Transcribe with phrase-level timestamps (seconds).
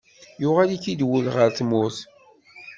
[0.41, 1.99] Yuɣal-ik-id wul ɣer tmurt.